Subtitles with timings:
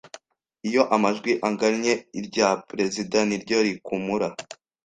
[0.67, 4.27] Iyo amajwi agannye irya Perezida niryo rikumura